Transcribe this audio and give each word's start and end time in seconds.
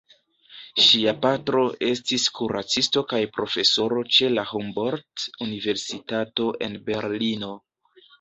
Ŝia 0.83 1.11
patro 1.25 1.59
estis 1.87 2.23
kuracisto 2.37 3.03
kaj 3.11 3.19
profesoro 3.35 3.99
ĉe 4.17 4.29
la 4.37 4.45
Humboldt-Universitato 4.53 6.49
en 6.69 6.79
Berlino. 6.89 7.53